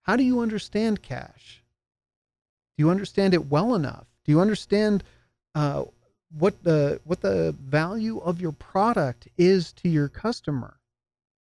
[0.03, 1.63] How do you understand cash?
[2.77, 4.07] Do you understand it well enough?
[4.25, 5.03] Do you understand
[5.55, 5.85] uh,
[6.39, 10.77] what the what the value of your product is to your customer?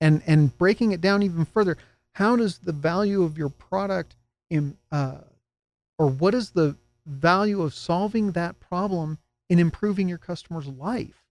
[0.01, 1.77] And and breaking it down even further,
[2.13, 4.15] how does the value of your product
[4.49, 5.19] in, uh,
[5.97, 9.17] or what is the value of solving that problem
[9.49, 11.23] in improving your customer's life?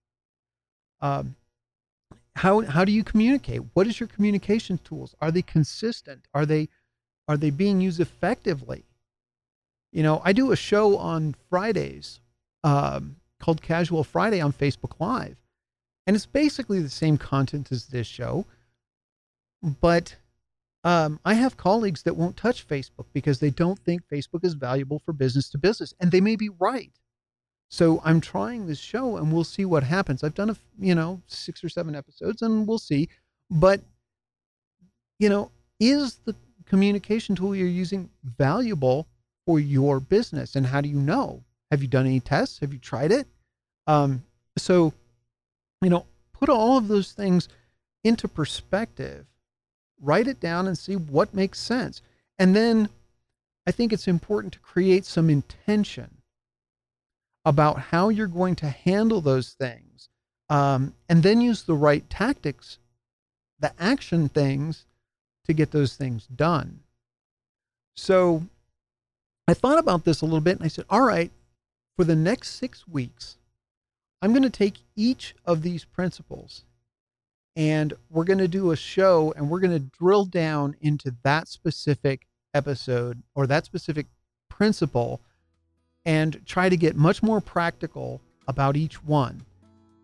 [1.01, 1.37] Um,
[2.37, 3.63] how how do you communicate?
[3.75, 5.15] What is your communication tools?
[5.21, 6.27] Are they consistent?
[6.33, 6.69] Are they
[7.29, 8.85] are they being used effectively?
[9.93, 12.21] You know i do a show on fridays
[12.65, 15.37] um, called casual friday on facebook live
[16.07, 18.47] and it's basically the same content as this show
[19.83, 20.17] but
[20.85, 25.01] um, i have colleagues that won't touch facebook because they don't think facebook is valuable
[25.05, 26.93] for business to business and they may be right
[27.73, 30.23] so I'm trying this show and we'll see what happens.
[30.23, 33.09] I've done a, you know, six or seven episodes and we'll see.
[33.51, 33.81] But,
[35.19, 39.07] you know, is the communication tool you're using valuable
[39.47, 40.55] for your business?
[40.55, 41.45] And how do you know?
[41.71, 42.59] Have you done any tests?
[42.59, 43.27] Have you tried it?
[43.87, 44.23] Um,
[44.59, 44.93] so,
[45.81, 46.05] you know,
[46.35, 47.49] put all of those things
[48.05, 49.25] into perspective,
[50.03, 52.03] write it down and see what makes sense.
[52.39, 52.91] And then
[53.67, 56.19] I think it's important to create some intention
[57.45, 60.09] about how you're going to handle those things
[60.51, 62.79] um, and then use the right tactics,
[63.59, 64.85] the action things
[65.47, 66.81] to get those things done.
[67.97, 68.43] So
[69.49, 71.31] I thought about this a little bit and I said, all right,
[71.97, 73.37] for the next six weeks,
[74.21, 76.65] I'm going to take each of these principles
[77.57, 81.49] and we're going to do a show and we're going to drill down into that
[81.49, 84.07] specific episode or that specific
[84.49, 85.21] principle
[86.05, 89.45] and try to get much more practical about each one.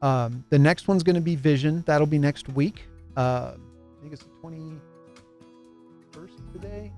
[0.03, 1.83] Um, the next one's going to be vision.
[1.87, 2.85] That'll be next week.
[3.17, 3.57] Uh, I
[4.01, 6.93] think it's the 21st today.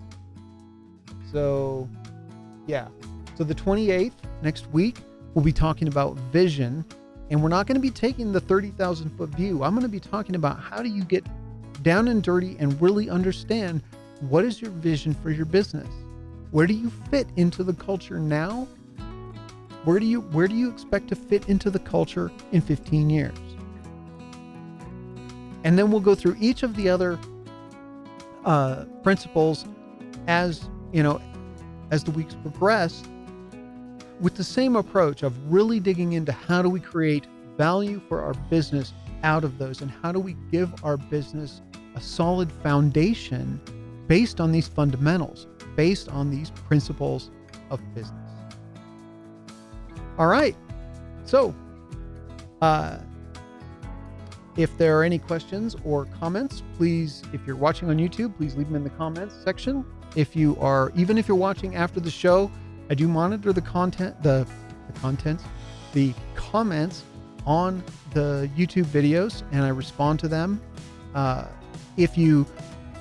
[1.32, 1.88] So,
[2.66, 2.88] yeah.
[3.36, 4.98] So, the 28th next week,
[5.34, 6.84] we'll be talking about vision.
[7.30, 9.62] And we're not going to be taking the 30,000 foot view.
[9.62, 11.24] I'm going to be talking about how do you get
[11.82, 13.82] down and dirty and really understand
[14.28, 15.88] what is your vision for your business?
[16.50, 18.66] Where do you fit into the culture now
[19.84, 23.36] where do you where do you expect to fit into the culture in 15 years?
[25.64, 27.18] And then we'll go through each of the other
[28.44, 29.64] uh, principles
[30.26, 31.20] as you know
[31.90, 33.02] as the weeks progress
[34.20, 38.34] with the same approach of really digging into how do we create value for our
[38.50, 38.92] business
[39.22, 41.60] out of those and how do we give our business
[41.94, 43.60] a solid foundation
[44.06, 45.46] based on these fundamentals
[45.76, 47.30] based on these principles
[47.70, 48.30] of business
[50.20, 50.54] all right.
[51.24, 51.54] So,
[52.60, 52.98] uh,
[54.58, 58.66] if there are any questions or comments, please, if you're watching on YouTube, please leave
[58.66, 59.82] them in the comments section.
[60.16, 62.50] If you are, even if you're watching after the show,
[62.90, 64.46] I do monitor the content, the,
[64.92, 65.44] the contents,
[65.92, 67.04] the comments
[67.46, 67.82] on
[68.12, 70.60] the YouTube videos, and I respond to them.
[71.14, 71.46] Uh,
[71.96, 72.46] if you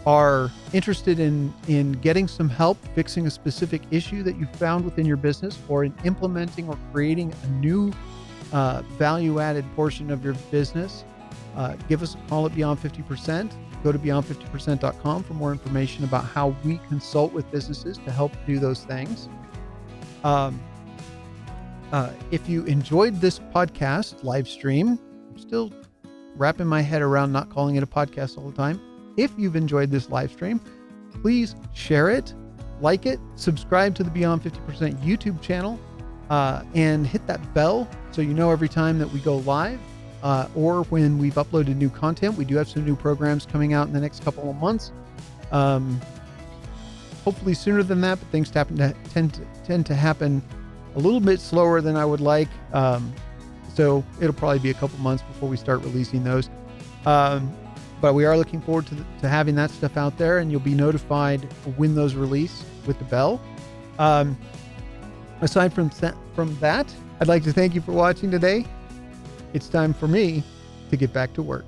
[0.05, 5.05] are interested in in getting some help fixing a specific issue that you found within
[5.05, 7.91] your business or in implementing or creating a new
[8.53, 11.03] uh, value added portion of your business,
[11.55, 13.51] uh, give us a call at Beyond 50%.
[13.83, 18.59] Go to beyond50%.com for more information about how we consult with businesses to help do
[18.59, 19.29] those things.
[20.23, 20.59] Um,
[21.91, 24.99] uh, if you enjoyed this podcast live stream,
[25.29, 25.73] I'm still
[26.35, 28.79] wrapping my head around not calling it a podcast all the time.
[29.17, 30.61] If you've enjoyed this live stream,
[31.21, 32.33] please share it,
[32.79, 35.79] like it, subscribe to the Beyond 50% YouTube channel,
[36.29, 39.79] uh, and hit that bell so you know every time that we go live
[40.23, 42.37] uh, or when we've uploaded new content.
[42.37, 44.91] We do have some new programs coming out in the next couple of months.
[45.51, 45.99] Um,
[47.29, 50.41] hopefully sooner than that, but things happen to, tend to tend to happen
[50.95, 52.47] a little bit slower than I would like.
[52.73, 53.13] Um,
[53.71, 56.49] so it'll probably be a couple months before we start releasing those.
[57.05, 57.55] Um,
[58.01, 60.59] but we are looking forward to, the, to having that stuff out there, and you'll
[60.59, 61.43] be notified
[61.77, 63.39] when those release with the bell.
[63.99, 64.35] Um,
[65.41, 65.91] aside from
[66.33, 68.65] from that, I'd like to thank you for watching today.
[69.53, 70.43] It's time for me
[70.89, 71.65] to get back to work.